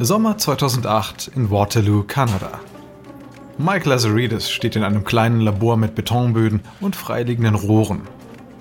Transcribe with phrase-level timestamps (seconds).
[0.00, 2.58] Sommer 2008 in Waterloo, Kanada.
[3.58, 8.00] Mike Lazaridis steht in einem kleinen Labor mit Betonböden und freiliegenden Rohren.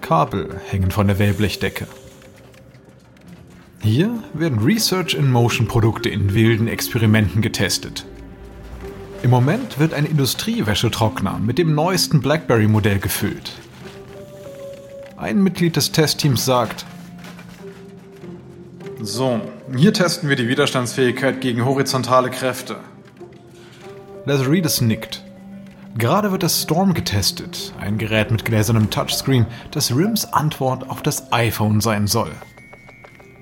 [0.01, 1.87] Kabel hängen von der Wellblechdecke.
[3.81, 8.05] Hier werden Research in Motion Produkte in wilden Experimenten getestet.
[9.23, 13.53] Im Moment wird ein Industriewäschetrockner mit dem neuesten BlackBerry-Modell gefüllt.
[15.17, 16.85] Ein Mitglied des Testteams sagt,
[19.13, 19.41] so,
[19.75, 22.77] hier testen wir die Widerstandsfähigkeit gegen horizontale Kräfte.
[24.25, 25.23] Lazaridis nickt.
[25.95, 31.31] Gerade wird das Storm getestet, ein Gerät mit gläsernem Touchscreen, das Rims Antwort auf das
[31.31, 32.31] iPhone sein soll.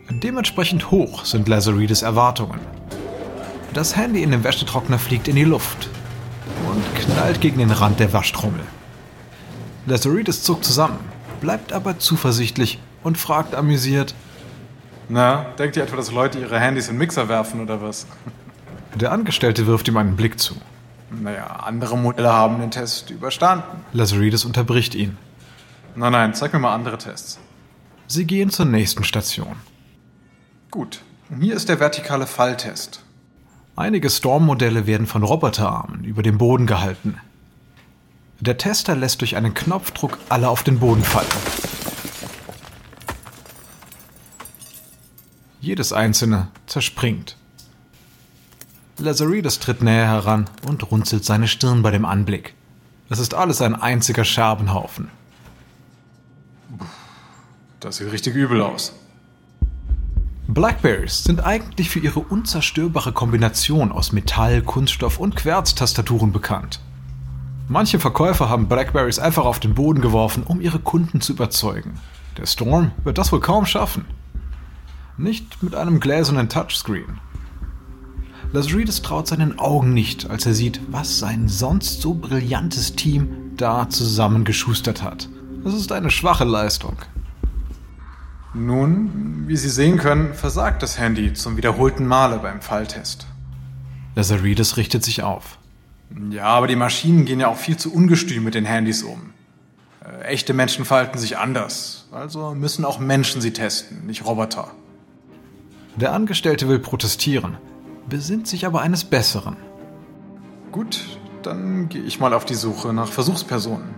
[0.10, 2.60] Dementsprechend hoch sind Lazaridis Erwartungen.
[3.74, 5.88] Das Handy in dem Wäschetrockner fliegt in die Luft
[6.70, 8.60] und knallt gegen den Rand der Waschtrommel.
[9.86, 11.00] Lazaridis zuckt zusammen,
[11.40, 14.14] bleibt aber zuversichtlich und fragt amüsiert,
[15.12, 18.08] na, denkt ihr etwa, dass Leute ihre Handys in Mixer werfen oder was?
[18.96, 20.56] Der Angestellte wirft ihm einen Blick zu.
[21.10, 23.86] Naja, andere Modelle haben den Test überstanden.
[23.92, 25.18] Lazaridis unterbricht ihn.
[25.96, 27.40] Nein, nein, zeig mir mal andere Tests.
[28.08, 29.58] Sie gehen zur nächsten Station.
[30.70, 31.02] Gut,
[31.40, 33.04] hier ist der vertikale Falltest.
[33.76, 37.18] Einige Storm-Modelle werden von Roboterarmen über dem Boden gehalten.
[38.40, 41.28] Der Tester lässt durch einen Knopfdruck alle auf den Boden fallen.
[45.62, 47.38] Jedes einzelne zerspringt.
[48.98, 52.56] Lazaridis tritt näher heran und runzelt seine Stirn bei dem Anblick.
[53.10, 55.10] Es ist alles ein einziger Scherbenhaufen.
[57.80, 58.94] Das sieht richtig übel aus.
[60.48, 66.80] Blackberries sind eigentlich für ihre unzerstörbare Kombination aus Metall, Kunststoff und Quarz-Tastaturen bekannt.
[67.68, 72.00] Manche Verkäufer haben Blackberries einfach auf den Boden geworfen, um ihre Kunden zu überzeugen.
[72.38, 74.06] Der Storm wird das wohl kaum schaffen.
[75.22, 77.20] Nicht mit einem gläsernen Touchscreen.
[78.54, 83.88] Lazaridis traut seinen Augen nicht, als er sieht, was sein sonst so brillantes Team da
[83.88, 85.30] zusammengeschustert hat.
[85.64, 86.96] Das ist eine schwache Leistung.
[88.56, 93.28] Nun, wie Sie sehen können, versagt das Handy zum wiederholten Male beim Falltest.
[94.16, 95.60] Lazaridis richtet sich auf.
[96.32, 99.34] Ja, aber die Maschinen gehen ja auch viel zu ungestüm mit den Handys um.
[100.04, 102.08] Äh, echte Menschen verhalten sich anders.
[102.12, 104.72] Also müssen auch Menschen sie testen, nicht Roboter.
[105.96, 107.58] Der Angestellte will protestieren,
[108.08, 109.58] besinnt sich aber eines Besseren.
[110.72, 111.02] Gut,
[111.44, 113.96] dann gehe ich mal auf die Suche nach Versuchspersonen.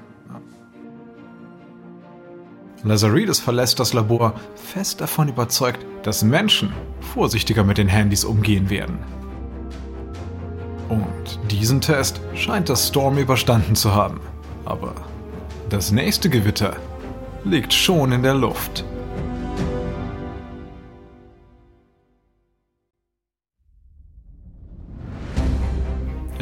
[2.83, 8.99] Lazaridis verlässt das Labor, fest davon überzeugt, dass Menschen vorsichtiger mit den Handys umgehen werden.
[10.89, 14.19] Und diesen Test scheint das Storm überstanden zu haben.
[14.65, 14.93] Aber
[15.69, 16.75] das nächste Gewitter
[17.45, 18.82] liegt schon in der Luft.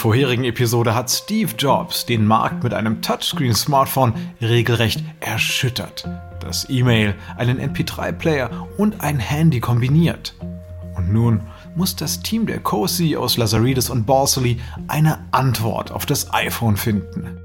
[0.00, 6.08] Vorherigen Episode hat Steve Jobs den Markt mit einem Touchscreen-Smartphone regelrecht erschüttert,
[6.40, 10.34] das E-Mail, einen MP3-Player und ein Handy kombiniert.
[10.96, 11.42] Und nun
[11.76, 17.38] muss das Team der Co-CEOs Lazaridis und Borsely eine Antwort auf das iPhone finden.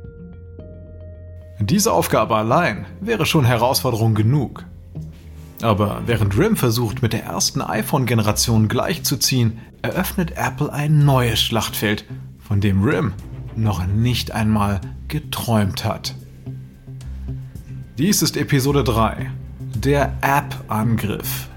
[1.59, 4.63] Diese Aufgabe allein wäre schon Herausforderung genug.
[5.61, 12.05] Aber während RIM versucht, mit der ersten iPhone-Generation gleichzuziehen, eröffnet Apple ein neues Schlachtfeld,
[12.47, 13.13] von dem Rim
[13.55, 16.15] noch nicht einmal geträumt hat.
[17.97, 21.49] Dies ist Episode 3, der App-Angriff.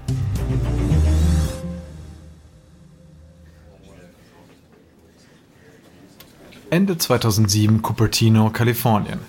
[6.71, 9.19] Ende 2007 Cupertino, Kalifornien.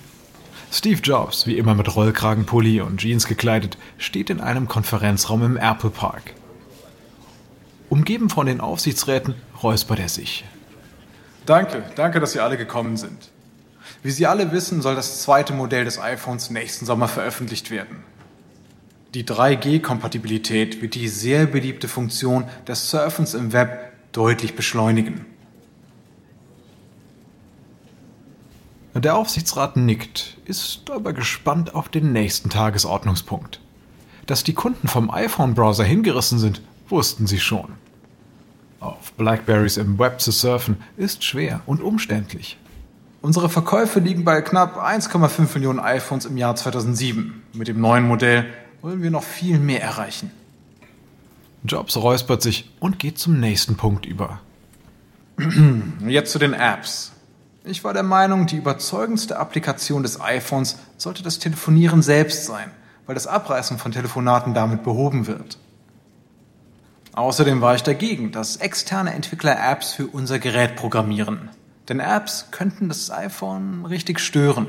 [0.73, 5.91] Steve Jobs, wie immer mit Rollkragenpulli und Jeans gekleidet, steht in einem Konferenzraum im Apple
[5.91, 6.35] Park.
[7.89, 10.45] Umgeben von den Aufsichtsräten räuspert er sich.
[11.51, 13.29] Danke, danke, dass Sie alle gekommen sind.
[14.05, 18.05] Wie Sie alle wissen, soll das zweite Modell des iPhones nächsten Sommer veröffentlicht werden.
[19.15, 25.27] Die 3G-Kompatibilität wird die sehr beliebte Funktion des Surfens im Web deutlich beschleunigen.
[28.95, 33.59] Der Aufsichtsrat nickt, ist aber gespannt auf den nächsten Tagesordnungspunkt.
[34.27, 37.73] Dass die Kunden vom iPhone-Browser hingerissen sind, wussten sie schon.
[39.21, 42.57] Blackberries im Web zu surfen ist schwer und umständlich.
[43.21, 47.43] Unsere Verkäufe liegen bei knapp 1,5 Millionen iPhones im Jahr 2007.
[47.53, 48.47] Mit dem neuen Modell
[48.81, 50.31] wollen wir noch viel mehr erreichen.
[51.65, 54.41] Jobs räuspert sich und geht zum nächsten Punkt über.
[56.07, 57.13] Jetzt zu den Apps.
[57.65, 62.71] Ich war der Meinung, die überzeugendste Applikation des iPhones sollte das Telefonieren selbst sein,
[63.05, 65.59] weil das Abreißen von Telefonaten damit behoben wird.
[67.13, 71.51] Außerdem war ich dagegen, dass externe Entwickler Apps für unser Gerät programmieren.
[71.89, 74.69] Denn Apps könnten das iPhone richtig stören.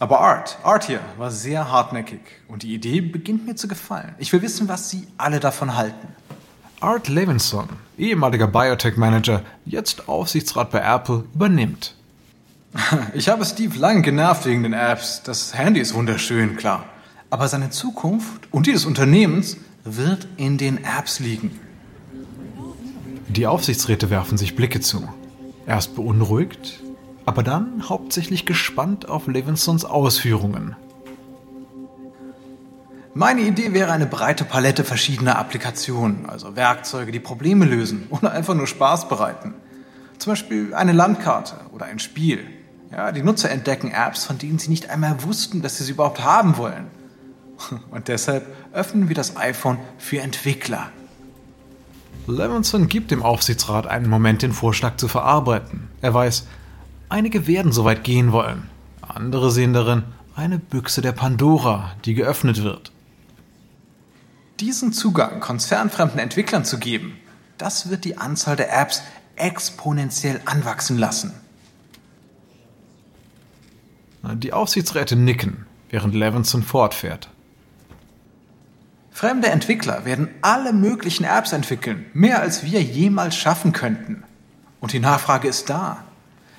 [0.00, 4.14] Aber Art, Art hier, war sehr hartnäckig und die Idee beginnt mir zu gefallen.
[4.18, 6.08] Ich will wissen, was Sie alle davon halten.
[6.80, 7.68] Art Levinson,
[7.98, 11.94] ehemaliger Biotech-Manager, jetzt Aufsichtsrat bei Apple, übernimmt.
[13.14, 15.22] Ich habe Steve lang genervt wegen den Apps.
[15.24, 16.84] Das Handy ist wunderschön, klar.
[17.30, 19.56] Aber seine Zukunft und die des Unternehmens
[19.96, 21.58] wird in den Apps liegen.
[23.28, 25.08] Die Aufsichtsräte werfen sich Blicke zu.
[25.66, 26.82] Erst beunruhigt,
[27.26, 30.76] aber dann hauptsächlich gespannt auf Levinsons Ausführungen.
[33.14, 38.54] Meine Idee wäre eine breite Palette verschiedener Applikationen, also Werkzeuge, die Probleme lösen oder einfach
[38.54, 39.54] nur Spaß bereiten.
[40.18, 42.46] Zum Beispiel eine Landkarte oder ein Spiel.
[42.90, 46.24] Ja, die Nutzer entdecken Apps, von denen sie nicht einmal wussten, dass sie sie überhaupt
[46.24, 46.86] haben wollen.
[47.90, 50.90] Und deshalb öffnen wir das iPhone für Entwickler.
[52.26, 55.88] Levinson gibt dem Aufsichtsrat einen Moment, den Vorschlag zu verarbeiten.
[56.02, 56.46] Er weiß,
[57.08, 58.68] einige werden so weit gehen wollen.
[59.00, 62.92] Andere sehen darin eine Büchse der Pandora, die geöffnet wird.
[64.60, 67.16] Diesen Zugang konzernfremden Entwicklern zu geben,
[67.56, 69.02] das wird die Anzahl der Apps
[69.36, 71.32] exponentiell anwachsen lassen.
[74.34, 77.30] Die Aufsichtsräte nicken, während Levinson fortfährt.
[79.18, 84.22] Fremde Entwickler werden alle möglichen Apps entwickeln, mehr als wir jemals schaffen könnten.
[84.78, 86.04] Und die Nachfrage ist da.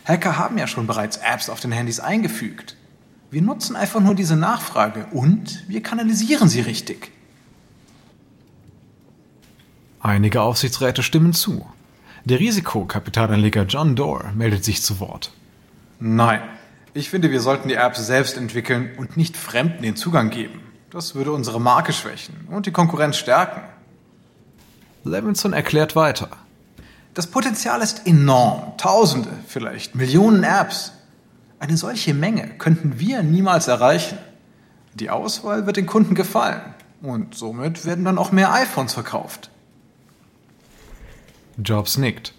[0.04, 2.76] Hacker haben ja schon bereits Apps auf den Handys eingefügt.
[3.32, 7.14] Wir nutzen einfach nur diese Nachfrage und wir kanalisieren sie richtig.
[10.02, 11.66] Einige Aufsichtsräte stimmen zu.
[12.26, 15.32] Der Risikokapitalanleger John Doerr meldet sich zu Wort.
[16.02, 16.42] Nein,
[16.94, 20.60] ich finde, wir sollten die Apps selbst entwickeln und nicht Fremden den Zugang geben.
[20.92, 23.62] Das würde unsere Marke schwächen und die Konkurrenz stärken.
[25.04, 26.30] Levinson erklärt weiter.
[27.14, 28.78] Das Potenzial ist enorm.
[28.78, 30.94] Tausende, vielleicht Millionen Apps.
[31.60, 34.18] Eine solche Menge könnten wir niemals erreichen.
[34.96, 36.62] Die Auswahl wird den Kunden gefallen
[37.02, 39.52] und somit werden dann auch mehr iPhones verkauft.
[41.64, 42.34] Jobs nickt.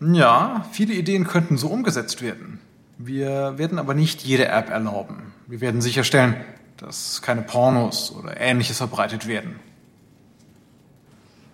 [0.00, 2.60] Ja, viele Ideen könnten so umgesetzt werden.
[2.98, 5.32] Wir werden aber nicht jede App erlauben.
[5.46, 6.36] Wir werden sicherstellen,
[6.76, 9.58] dass keine Pornos oder ähnliches verbreitet werden.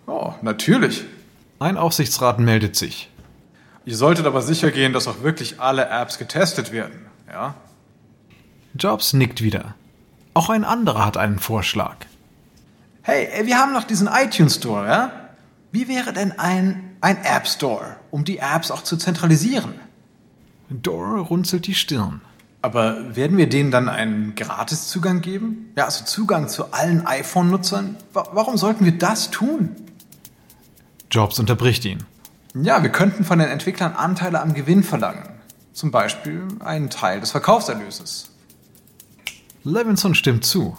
[0.05, 1.05] Oh, natürlich.
[1.59, 3.09] Ein Aufsichtsrat meldet sich.
[3.85, 7.55] Ihr solltet aber sicher gehen, dass auch wirklich alle Apps getestet werden, ja?
[8.77, 9.75] Jobs nickt wieder.
[10.33, 11.97] Auch ein anderer hat einen Vorschlag.
[13.01, 15.11] Hey, wir haben noch diesen iTunes Store, ja?
[15.71, 19.73] Wie wäre denn ein, ein App Store, um die Apps auch zu zentralisieren?
[20.69, 22.21] Dora runzelt die Stirn.
[22.63, 25.73] Aber werden wir denen dann einen Gratiszugang geben?
[25.75, 27.97] Ja, also Zugang zu allen iPhone-Nutzern?
[28.13, 29.75] Warum sollten wir das tun?
[31.11, 32.05] Jobs unterbricht ihn.
[32.55, 35.27] Ja, wir könnten von den Entwicklern Anteile am Gewinn verlangen.
[35.73, 38.29] Zum Beispiel einen Teil des Verkaufserlöses.
[39.65, 40.77] Levinson stimmt zu.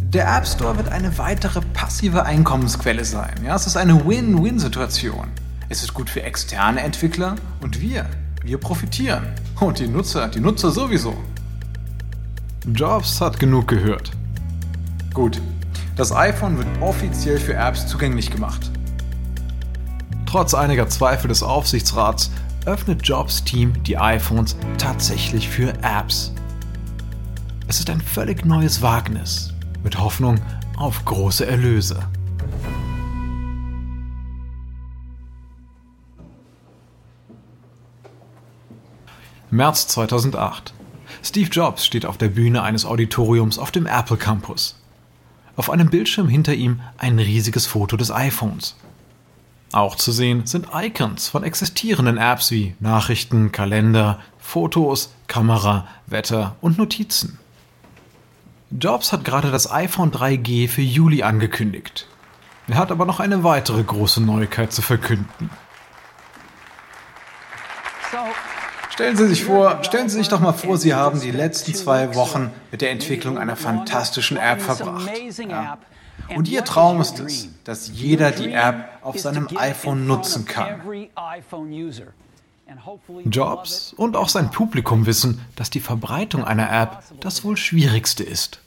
[0.00, 3.36] Der App Store wird eine weitere passive Einkommensquelle sein.
[3.42, 5.28] Ja, es ist eine Win-Win-Situation.
[5.70, 8.06] Es ist gut für externe Entwickler und wir,
[8.42, 9.26] wir profitieren.
[9.60, 11.14] Und die Nutzer, die Nutzer sowieso.
[12.74, 14.10] Jobs hat genug gehört.
[15.12, 15.40] Gut.
[15.96, 18.70] Das iPhone wird offiziell für Apps zugänglich gemacht.
[20.24, 22.30] Trotz einiger Zweifel des Aufsichtsrats
[22.64, 26.32] öffnet Jobs Team die iPhones tatsächlich für Apps.
[27.66, 30.40] Es ist ein völlig neues Wagnis mit Hoffnung
[30.76, 32.00] auf große Erlöse.
[39.52, 40.72] März 2008.
[41.24, 44.80] Steve Jobs steht auf der Bühne eines Auditoriums auf dem Apple Campus.
[45.56, 48.76] Auf einem Bildschirm hinter ihm ein riesiges Foto des iPhones.
[49.72, 56.78] Auch zu sehen sind Icons von existierenden Apps wie Nachrichten, Kalender, Fotos, Kamera, Wetter und
[56.78, 57.40] Notizen.
[58.70, 62.06] Jobs hat gerade das iPhone 3G für Juli angekündigt.
[62.68, 65.50] Er hat aber noch eine weitere große Neuigkeit zu verkünden.
[68.90, 72.14] Stellen Sie sich vor, stellen Sie sich doch mal vor, Sie haben die letzten zwei
[72.14, 75.10] Wochen mit der Entwicklung einer fantastischen App verbracht.
[75.48, 75.78] Ja.
[76.36, 80.80] Und ihr Traum ist es, dass jeder die App auf seinem iPhone nutzen kann.
[83.24, 88.60] Jobs und auch sein Publikum wissen, dass die Verbreitung einer App das wohl schwierigste ist.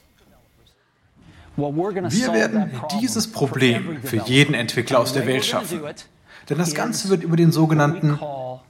[1.56, 5.80] Wir werden dieses Problem für jeden Entwickler aus der Welt schaffen.
[6.48, 8.18] Denn das Ganze wird über den sogenannten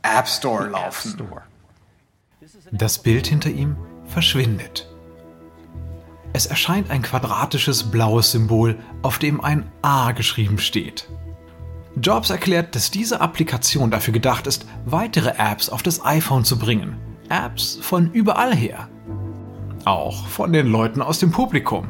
[0.03, 1.17] App Store laufen.
[2.71, 3.77] Das Bild hinter ihm
[4.07, 4.89] verschwindet.
[6.33, 11.09] Es erscheint ein quadratisches blaues Symbol, auf dem ein A geschrieben steht.
[11.97, 16.97] Jobs erklärt, dass diese Applikation dafür gedacht ist, weitere Apps auf das iPhone zu bringen.
[17.29, 18.89] Apps von überall her.
[19.85, 21.87] Auch von den Leuten aus dem Publikum.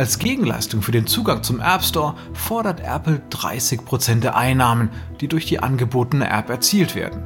[0.00, 4.88] Als Gegenleistung für den Zugang zum App Store fordert Apple 30% der Einnahmen,
[5.20, 7.22] die durch die angebotene App erzielt werden.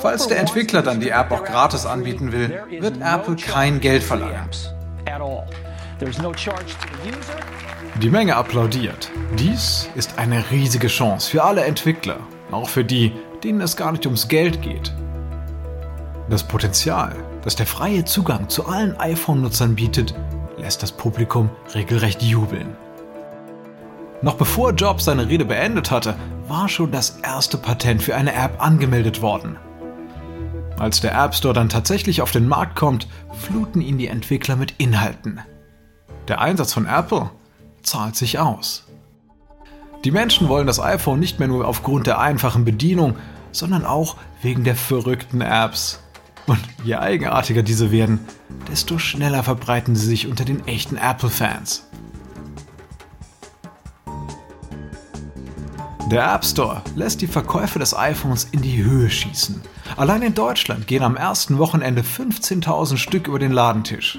[0.00, 4.48] Falls der Entwickler dann die App auch gratis anbieten will, wird Apple kein Geld verlangen.
[8.02, 9.08] Die Menge applaudiert.
[9.38, 12.18] Dies ist eine riesige Chance für alle Entwickler,
[12.50, 13.12] auch für die,
[13.44, 14.92] denen es gar nicht ums Geld geht.
[16.28, 17.14] Das Potenzial,
[17.44, 20.16] das der freie Zugang zu allen iPhone-Nutzern bietet,
[20.58, 22.76] lässt das Publikum regelrecht jubeln.
[24.20, 26.16] Noch bevor Jobs seine Rede beendet hatte,
[26.48, 29.56] war schon das erste Patent für eine App angemeldet worden.
[30.78, 34.74] Als der App Store dann tatsächlich auf den Markt kommt, fluten ihn die Entwickler mit
[34.78, 35.40] Inhalten.
[36.28, 37.30] Der Einsatz von Apple
[37.82, 38.86] zahlt sich aus.
[40.04, 43.16] Die Menschen wollen das iPhone nicht mehr nur aufgrund der einfachen Bedienung,
[43.50, 46.00] sondern auch wegen der verrückten Apps.
[46.48, 48.20] Und je eigenartiger diese werden,
[48.70, 51.84] desto schneller verbreiten sie sich unter den echten Apple-Fans.
[56.10, 59.60] Der App Store lässt die Verkäufe des iPhones in die Höhe schießen.
[59.98, 64.18] Allein in Deutschland gehen am ersten Wochenende 15.000 Stück über den Ladentisch.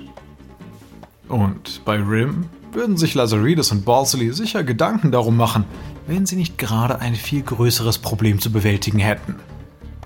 [1.28, 5.66] Und bei RIM würden sich Lazaridis und Balsley sicher Gedanken darum machen,
[6.06, 9.38] wenn sie nicht gerade ein viel größeres Problem zu bewältigen hätten.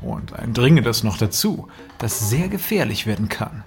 [0.03, 1.67] Und ein dringendes noch dazu,
[1.98, 3.63] das sehr gefährlich werden kann.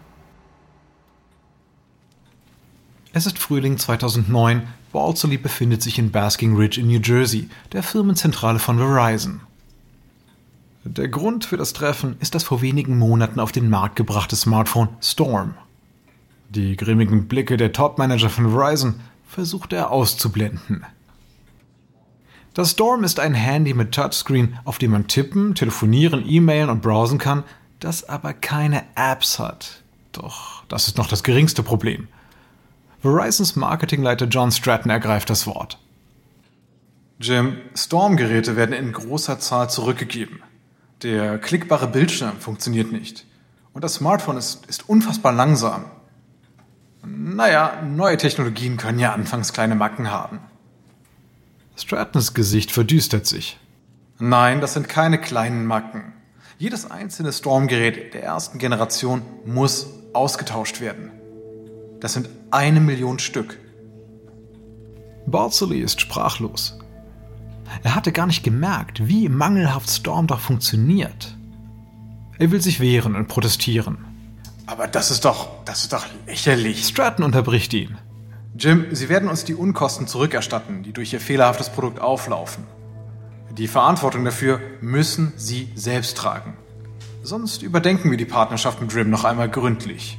[3.13, 8.59] Es ist Frühling 2009, Balsley befindet sich in Basking Ridge in New Jersey, der Firmenzentrale
[8.59, 9.41] von Verizon.
[10.85, 14.91] Der Grund für das Treffen ist das vor wenigen Monaten auf den Markt gebrachte Smartphone
[15.01, 15.55] Storm.
[16.51, 20.85] Die grimmigen Blicke der Topmanager von Verizon versucht er auszublenden.
[22.57, 27.19] Das Storm ist ein Handy mit Touchscreen, auf dem man tippen, telefonieren, e-mailen und browsen
[27.19, 27.45] kann,
[27.81, 29.83] das aber keine Apps hat.
[30.13, 32.09] Doch das ist noch das geringste Problem.
[33.03, 35.79] Verizons Marketingleiter John Stratton ergreift das Wort.
[37.21, 40.43] Jim, Storm-Geräte werden in großer Zahl zurückgegeben.
[41.03, 43.27] Der klickbare Bildschirm funktioniert nicht.
[43.75, 45.85] Und das Smartphone ist, ist unfassbar langsam.
[47.05, 50.41] Naja, neue Technologien können ja anfangs kleine Macken haben.
[51.77, 53.59] Strattons Gesicht verdüstert sich.
[54.19, 56.15] Nein, das sind keine kleinen Macken.
[56.59, 61.11] Jedes einzelne Storm-Gerät der ersten Generation muss ausgetauscht werden.
[62.01, 63.59] Das sind eine Million Stück.
[65.27, 66.79] Balsley ist sprachlos.
[67.83, 71.37] Er hatte gar nicht gemerkt, wie mangelhaft Storm doch funktioniert.
[72.39, 73.99] Er will sich wehren und protestieren.
[74.67, 76.87] Aber das ist doch, das ist doch lächerlich.
[76.87, 77.99] Stratton unterbricht ihn.
[78.59, 82.65] Jim, Sie werden uns die Unkosten zurückerstatten, die durch Ihr fehlerhaftes Produkt auflaufen.
[83.57, 86.57] Die Verantwortung dafür müssen Sie selbst tragen.
[87.23, 90.19] Sonst überdenken wir die Partnerschaft mit RIM noch einmal gründlich.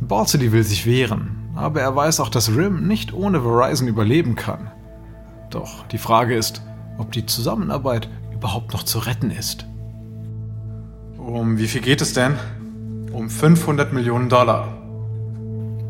[0.00, 4.72] Balsillie will sich wehren, aber er weiß auch, dass RIM nicht ohne Verizon überleben kann.
[5.50, 6.62] Doch die Frage ist,
[6.98, 9.66] ob die Zusammenarbeit überhaupt noch zu retten ist.
[11.16, 12.34] Um wie viel geht es denn?
[13.12, 14.81] Um 500 Millionen Dollar.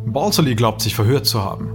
[0.07, 1.71] Balsley glaubt sich verhört zu haben.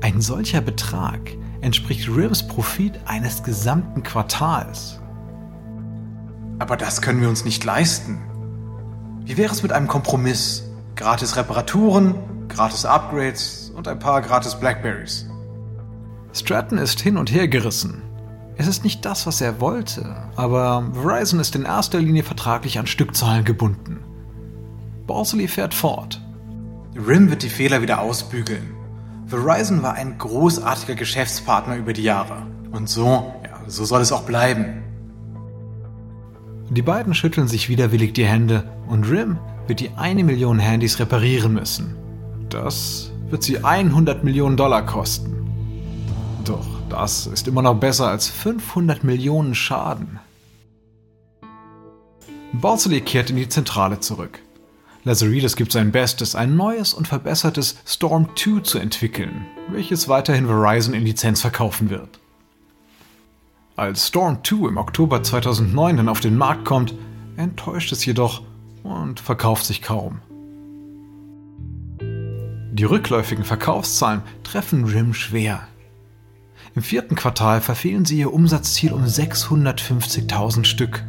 [0.00, 5.00] Ein solcher Betrag entspricht Rims Profit eines gesamten Quartals.
[6.58, 8.18] Aber das können wir uns nicht leisten.
[9.24, 10.70] Wie wäre es mit einem Kompromiss?
[10.94, 12.14] Gratis Reparaturen,
[12.48, 15.28] gratis Upgrades und ein paar gratis Blackberries.
[16.32, 18.02] Stratton ist hin und her gerissen.
[18.56, 22.86] Es ist nicht das, was er wollte, aber Verizon ist in erster Linie vertraglich an
[22.86, 24.00] Stückzahlen gebunden.
[25.06, 26.22] Borsley fährt fort.
[26.96, 28.74] RIM wird die Fehler wieder ausbügeln.
[29.26, 32.46] Verizon war ein großartiger Geschäftspartner über die Jahre.
[32.70, 34.82] Und so, ja, so soll es auch bleiben.
[36.70, 41.52] Die beiden schütteln sich widerwillig die Hände und RIM wird die eine Million Handys reparieren
[41.52, 41.96] müssen.
[42.48, 45.34] Das wird sie 100 Millionen Dollar kosten.
[46.44, 50.20] Doch das ist immer noch besser als 500 Millionen Schaden.
[52.52, 54.40] Balsley kehrt in die Zentrale zurück.
[55.06, 60.94] Lazaridis gibt sein Bestes, ein neues und verbessertes Storm 2 zu entwickeln, welches weiterhin Verizon
[60.94, 62.18] in Lizenz verkaufen wird.
[63.76, 66.92] Als Storm 2 im Oktober 2009 dann auf den Markt kommt,
[67.36, 68.42] enttäuscht es jedoch
[68.82, 70.22] und verkauft sich kaum.
[72.00, 75.68] Die rückläufigen Verkaufszahlen treffen RIM schwer.
[76.74, 81.04] Im vierten Quartal verfehlen sie ihr Umsatzziel um 650.000 Stück.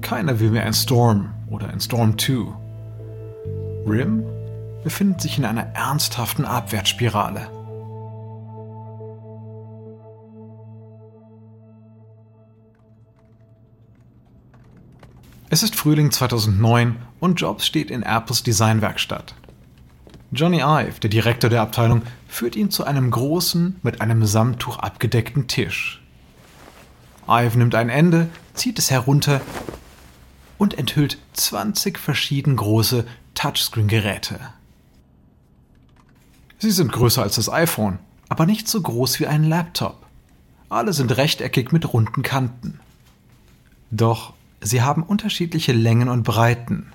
[0.00, 2.69] Keiner will mehr ein Storm oder ein Storm 2.
[3.86, 4.24] RIM
[4.84, 7.50] befindet sich in einer ernsthaften Abwärtsspirale.
[15.48, 19.34] Es ist Frühling 2009 und Jobs steht in Apples Designwerkstatt.
[20.30, 25.48] Johnny Ive, der Direktor der Abteilung, führt ihn zu einem großen, mit einem Samttuch abgedeckten
[25.48, 26.00] Tisch.
[27.26, 29.40] Ive nimmt ein Ende, zieht es herunter
[30.56, 34.40] und enthüllt 20 verschieden große Touchscreen-Geräte.
[36.58, 40.06] Sie sind größer als das iPhone, aber nicht so groß wie ein Laptop.
[40.68, 42.80] Alle sind rechteckig mit runden Kanten.
[43.90, 46.92] Doch Sie haben unterschiedliche Längen und Breiten.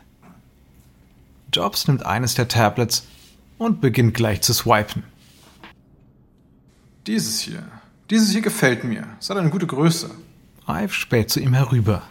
[1.52, 3.08] Jobs nimmt eines der Tablets
[3.58, 5.04] und beginnt gleich zu swipen.
[7.08, 7.64] Dieses hier.
[8.10, 9.08] Dieses hier gefällt mir.
[9.20, 10.12] Es hat eine gute Größe.
[10.68, 12.04] Ive späht zu ihm herüber.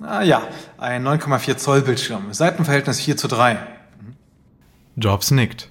[0.00, 0.42] Ah ja,
[0.78, 2.32] ein 9,4 Zoll Bildschirm.
[2.32, 3.58] Seitenverhältnis 4 zu 3.
[4.96, 5.70] Jobs nickt.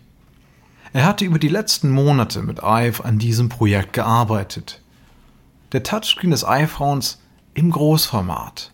[0.93, 4.81] Er hatte über die letzten Monate mit Ive an diesem Projekt gearbeitet.
[5.73, 7.21] Der Touchscreen des iPhones
[7.53, 8.71] im Großformat.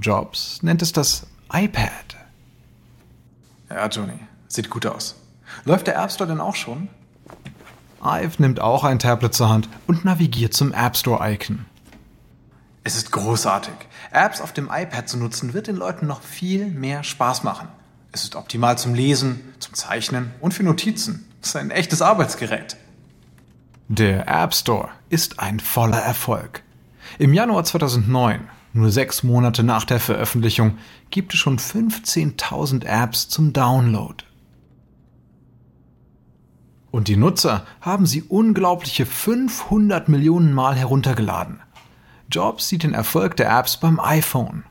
[0.00, 2.16] Jobs nennt es das iPad.
[3.70, 4.18] Ja, Johnny,
[4.48, 5.16] sieht gut aus.
[5.64, 6.88] Läuft der App Store denn auch schon?
[8.02, 11.66] Ive nimmt auch ein Tablet zur Hand und navigiert zum App Store-Icon.
[12.86, 13.74] Es ist großartig.
[14.12, 17.66] Apps auf dem iPad zu nutzen, wird den Leuten noch viel mehr Spaß machen.
[18.12, 21.26] Es ist optimal zum Lesen, zum Zeichnen und für Notizen.
[21.42, 22.76] Es ist ein echtes Arbeitsgerät.
[23.88, 26.62] Der App Store ist ein voller Erfolg.
[27.18, 30.78] Im Januar 2009 nur sechs Monate nach der Veröffentlichung
[31.10, 34.22] gibt es schon 15.000 Apps zum Download.
[36.92, 41.58] Und die Nutzer haben sie unglaubliche 500 Millionen Mal heruntergeladen.
[42.30, 44.64] Jobs sieht den Erfolg der Apps beim iPhone.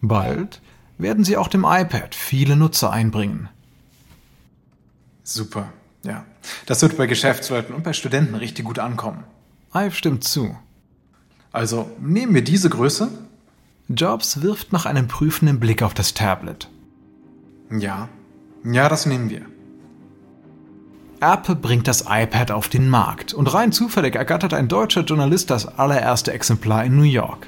[0.00, 0.60] Bald
[0.98, 3.48] werden sie auch dem iPad viele Nutzer einbringen.
[5.24, 5.72] Super,
[6.04, 6.24] ja.
[6.66, 9.24] Das wird bei Geschäftsleuten und bei Studenten richtig gut ankommen.
[9.74, 10.56] Ive stimmt zu.
[11.52, 13.08] Also nehmen wir diese Größe
[13.88, 16.68] Jobs wirft noch einen prüfenden Blick auf das Tablet.
[17.70, 18.08] Ja,
[18.64, 19.42] ja, das nehmen wir.
[21.22, 25.78] Apple bringt das iPad auf den Markt und rein zufällig ergattert ein deutscher Journalist das
[25.78, 27.46] allererste Exemplar in New York.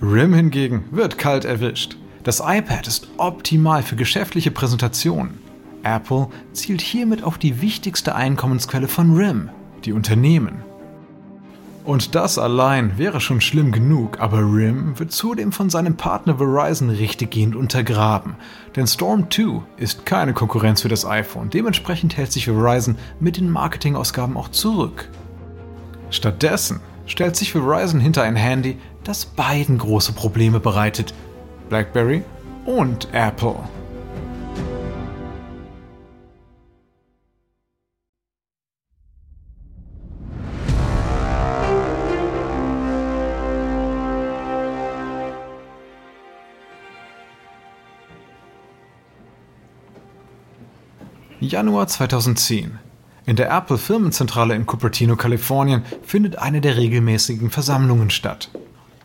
[0.00, 1.96] RIM hingegen wird kalt erwischt.
[2.22, 5.40] Das iPad ist optimal für geschäftliche Präsentationen.
[5.82, 9.50] Apple zielt hiermit auf die wichtigste Einkommensquelle von RIM,
[9.84, 10.62] die Unternehmen.
[11.84, 16.88] Und das allein wäre schon schlimm genug, aber RIM wird zudem von seinem Partner Verizon
[16.88, 18.36] richtiggehend untergraben.
[18.74, 23.50] Denn Storm 2 ist keine Konkurrenz für das iPhone, dementsprechend hält sich Verizon mit den
[23.50, 25.10] Marketingausgaben auch zurück.
[26.08, 31.12] Stattdessen stellt sich Verizon hinter ein Handy, das beiden große Probleme bereitet,
[31.68, 32.22] BlackBerry
[32.64, 33.56] und Apple.
[51.44, 52.78] Januar 2010.
[53.26, 58.50] In der Apple Firmenzentrale in Cupertino, Kalifornien, findet eine der regelmäßigen Versammlungen statt.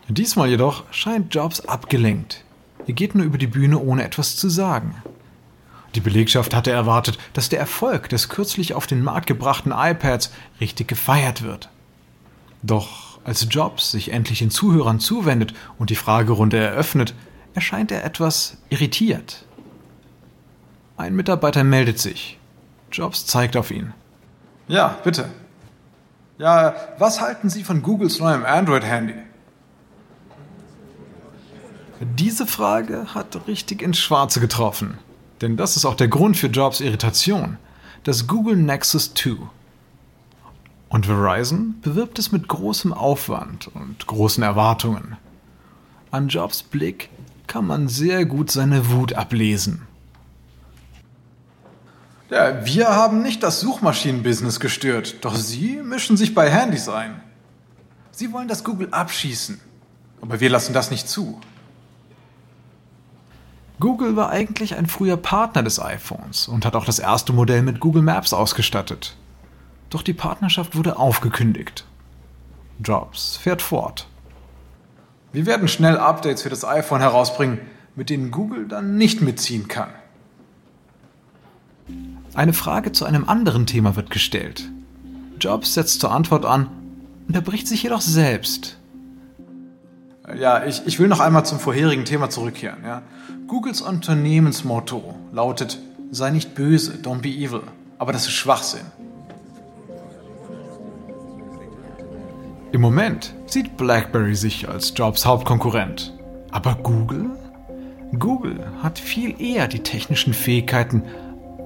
[0.08, 2.44] Diesmal jedoch scheint Jobs abgelenkt.
[2.86, 5.02] Er geht nur über die Bühne, ohne etwas zu sagen.
[5.94, 10.88] Die Belegschaft hatte erwartet, dass der Erfolg des kürzlich auf den Markt gebrachten iPads richtig
[10.88, 11.68] gefeiert wird.
[12.62, 17.14] Doch als Jobs sich endlich den Zuhörern zuwendet und die Fragerunde eröffnet,
[17.54, 19.44] erscheint er etwas irritiert.
[21.00, 22.38] Ein Mitarbeiter meldet sich.
[22.92, 23.94] Jobs zeigt auf ihn.
[24.68, 25.30] Ja, bitte.
[26.36, 29.14] Ja, was halten Sie von Googles neuem Android-Handy?
[32.18, 34.98] Diese Frage hat richtig ins Schwarze getroffen.
[35.40, 37.56] Denn das ist auch der Grund für Jobs Irritation.
[38.04, 39.36] Das Google Nexus 2.
[40.90, 45.16] Und Verizon bewirbt es mit großem Aufwand und großen Erwartungen.
[46.10, 47.08] An Jobs Blick
[47.46, 49.86] kann man sehr gut seine Wut ablesen.
[52.30, 57.20] Ja, wir haben nicht das Suchmaschinenbusiness gestört, doch Sie mischen sich bei Handys ein.
[58.12, 59.60] Sie wollen das Google abschießen,
[60.22, 61.40] aber wir lassen das nicht zu.
[63.80, 67.80] Google war eigentlich ein früher Partner des iPhones und hat auch das erste Modell mit
[67.80, 69.16] Google Maps ausgestattet.
[69.88, 71.84] Doch die Partnerschaft wurde aufgekündigt.
[72.78, 74.06] Jobs fährt fort.
[75.32, 77.58] Wir werden schnell Updates für das iPhone herausbringen,
[77.96, 79.90] mit denen Google dann nicht mitziehen kann.
[82.34, 84.70] Eine Frage zu einem anderen Thema wird gestellt.
[85.40, 86.68] Jobs setzt zur Antwort an,
[87.26, 88.78] unterbricht sich jedoch selbst.
[90.38, 92.84] Ja, ich, ich will noch einmal zum vorherigen Thema zurückkehren.
[92.84, 93.02] Ja.
[93.48, 95.78] Googles Unternehmensmotto lautet,
[96.12, 97.62] sei nicht böse, don't be evil.
[97.98, 98.86] Aber das ist Schwachsinn.
[102.70, 106.14] Im Moment sieht BlackBerry sich als Jobs Hauptkonkurrent.
[106.52, 107.30] Aber Google?
[108.16, 111.02] Google hat viel eher die technischen Fähigkeiten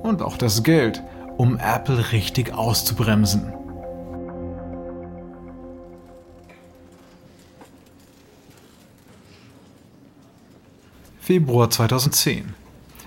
[0.05, 1.03] und auch das Geld,
[1.38, 3.53] um Apple richtig auszubremsen.
[11.19, 12.53] Februar 2010.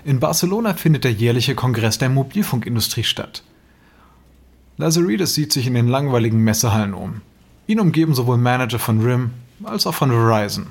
[0.04, 3.44] In Barcelona findet der jährliche Kongress der Mobilfunkindustrie statt.
[4.76, 7.20] Lazaridis sieht sich in den langweiligen Messehallen um.
[7.68, 9.30] Ihn umgeben sowohl Manager von RIM
[9.62, 10.66] als auch von Verizon.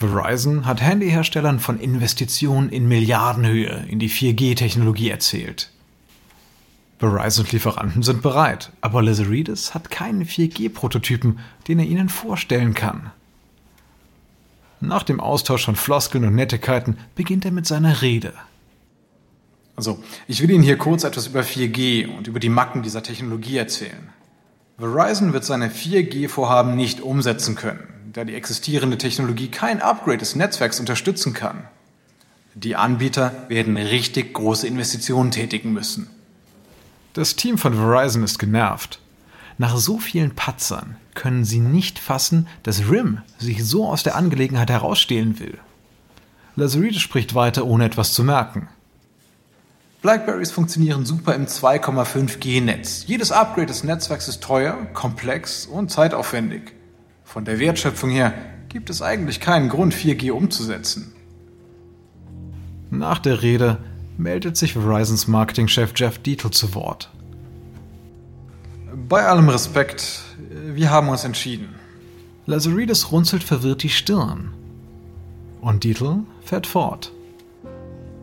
[0.00, 5.70] Verizon hat Handyherstellern von Investitionen in Milliardenhöhe in die 4G-Technologie erzählt.
[6.98, 13.10] Verizons Lieferanten sind bereit, aber Lazaridis hat keinen 4G-Prototypen, den er ihnen vorstellen kann.
[14.80, 18.32] Nach dem Austausch von Floskeln und Nettigkeiten beginnt er mit seiner Rede.
[19.76, 23.58] Also, ich will Ihnen hier kurz etwas über 4G und über die Macken dieser Technologie
[23.58, 24.08] erzählen.
[24.78, 30.80] Verizon wird seine 4G-Vorhaben nicht umsetzen können, da die existierende Technologie kein Upgrade des Netzwerks
[30.80, 31.64] unterstützen kann.
[32.54, 36.10] Die Anbieter werden richtig große Investitionen tätigen müssen.
[37.12, 39.00] Das Team von Verizon ist genervt.
[39.58, 44.70] Nach so vielen Patzern können sie nicht fassen, dass Rim sich so aus der Angelegenheit
[44.70, 45.58] herausstehlen will.
[46.56, 48.68] Lazaridis spricht weiter, ohne etwas zu merken.
[50.02, 53.04] Blackberries funktionieren super im 2,5G-Netz.
[53.06, 56.72] Jedes Upgrade des Netzwerks ist teuer, komplex und zeitaufwendig.
[57.32, 58.34] Von der Wertschöpfung her
[58.68, 61.12] gibt es eigentlich keinen Grund, 4G umzusetzen.
[62.90, 63.78] Nach der Rede
[64.18, 67.08] meldet sich Verizons Marketingchef Jeff Dietl zu Wort.
[69.08, 70.22] Bei allem Respekt,
[70.74, 71.68] wir haben uns entschieden.
[72.46, 74.52] Lazaridis runzelt verwirrt die Stirn.
[75.60, 77.12] Und Dietl fährt fort.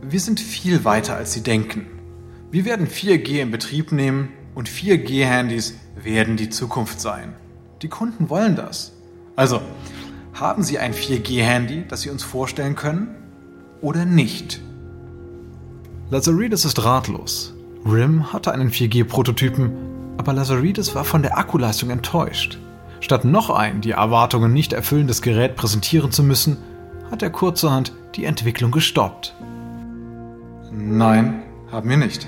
[0.01, 1.85] Wir sind viel weiter, als Sie denken.
[2.51, 7.35] Wir werden 4G in Betrieb nehmen und 4G-Handys werden die Zukunft sein.
[7.81, 8.91] Die Kunden wollen das.
[9.37, 9.61] Also,
[10.33, 13.09] haben Sie ein 4G-Handy, das Sie uns vorstellen können?
[13.81, 14.59] Oder nicht?
[16.09, 17.53] Lazaridis ist ratlos.
[17.85, 19.71] RIM hatte einen 4G-Prototypen,
[20.17, 22.57] aber Lazaridis war von der Akkuleistung enttäuscht.
[22.99, 26.57] Statt noch ein die Erwartungen nicht erfüllendes Gerät präsentieren zu müssen,
[27.11, 29.35] hat er kurzerhand die Entwicklung gestoppt.
[30.71, 32.27] Nein, haben wir nicht.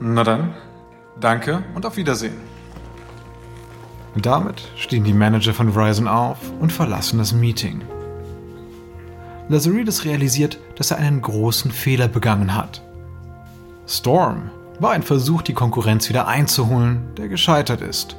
[0.00, 0.54] Na dann,
[1.18, 2.36] danke und auf Wiedersehen.
[4.22, 7.82] Damit stehen die Manager von Verizon auf und verlassen das Meeting.
[9.48, 12.82] Lazaridis realisiert, dass er einen großen Fehler begangen hat.
[13.86, 14.50] Storm
[14.80, 18.16] war ein Versuch, die Konkurrenz wieder einzuholen, der gescheitert ist.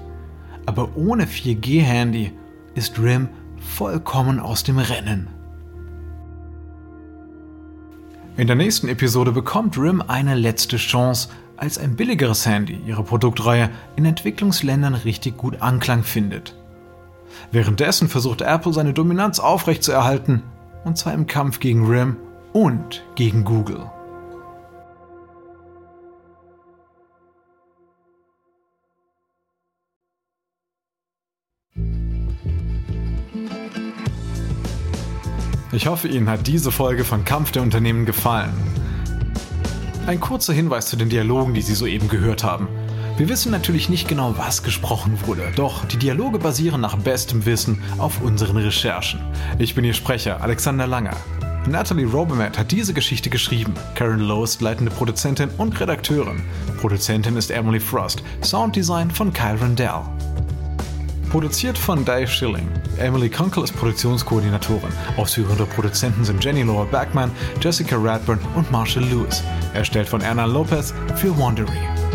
[0.65, 2.31] Aber ohne 4G-Handy
[2.75, 5.27] ist RIM vollkommen aus dem Rennen.
[8.37, 13.69] In der nächsten Episode bekommt RIM eine letzte Chance, als ein billigeres Handy ihrer Produktreihe
[13.95, 16.55] in Entwicklungsländern richtig gut Anklang findet.
[17.51, 20.43] Währenddessen versucht Apple seine Dominanz aufrechtzuerhalten,
[20.85, 22.17] und zwar im Kampf gegen RIM
[22.53, 23.89] und gegen Google.
[35.71, 38.53] Ich hoffe, Ihnen hat diese Folge von Kampf der Unternehmen gefallen.
[40.09, 42.67] Ein kurzer Hinweis zu den Dialogen, die Sie soeben gehört haben.
[43.17, 47.83] Wir wissen natürlich nicht genau, was gesprochen wurde, doch die Dialoge basieren nach bestem Wissen
[47.99, 49.19] auf unseren Recherchen.
[49.59, 51.15] Ich bin Ihr Sprecher, Alexander Langer.
[51.67, 53.75] Natalie Robermatt hat diese Geschichte geschrieben.
[53.93, 56.41] Karen Lowe ist leitende Produzentin und Redakteurin.
[56.81, 58.23] Produzentin ist Emily Frost.
[58.41, 60.01] Sounddesign von Kyle Rendell.
[61.29, 62.67] Produziert von Dave Schilling.
[62.97, 64.91] Emily Kunkel ist Produktionskoordinatorin.
[65.15, 69.43] Ausführende Produzenten sind Jenny Laura Backman, Jessica Radburn und Marshall Lewis.
[69.75, 72.08] Erstellt von Erna Lopez für Wandery.